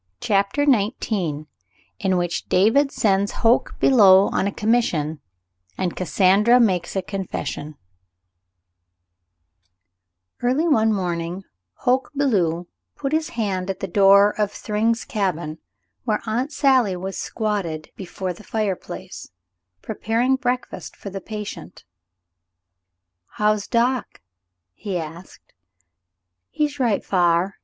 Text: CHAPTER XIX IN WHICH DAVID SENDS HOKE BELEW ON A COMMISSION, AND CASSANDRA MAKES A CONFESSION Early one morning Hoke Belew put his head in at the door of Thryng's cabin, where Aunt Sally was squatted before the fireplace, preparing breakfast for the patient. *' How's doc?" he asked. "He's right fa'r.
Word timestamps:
CHAPTER 0.19 0.65
XIX 0.65 1.45
IN 1.99 2.17
WHICH 2.17 2.49
DAVID 2.49 2.91
SENDS 2.91 3.33
HOKE 3.45 3.75
BELEW 3.79 4.29
ON 4.31 4.47
A 4.47 4.51
COMMISSION, 4.51 5.19
AND 5.77 5.95
CASSANDRA 5.95 6.59
MAKES 6.59 6.95
A 6.95 7.01
CONFESSION 7.03 7.75
Early 10.41 10.67
one 10.67 10.91
morning 10.91 11.43
Hoke 11.81 12.09
Belew 12.15 12.65
put 12.95 13.11
his 13.11 13.29
head 13.37 13.61
in 13.65 13.69
at 13.69 13.79
the 13.79 13.87
door 13.87 14.31
of 14.41 14.51
Thryng's 14.51 15.05
cabin, 15.05 15.59
where 16.05 16.23
Aunt 16.25 16.51
Sally 16.51 16.95
was 16.95 17.15
squatted 17.15 17.91
before 17.95 18.33
the 18.33 18.43
fireplace, 18.43 19.29
preparing 19.83 20.35
breakfast 20.35 20.95
for 20.95 21.11
the 21.11 21.21
patient. 21.21 21.83
*' 22.63 23.25
How's 23.37 23.67
doc?" 23.67 24.19
he 24.73 24.97
asked. 24.97 25.53
"He's 26.49 26.79
right 26.79 27.03
fa'r. 27.05 27.53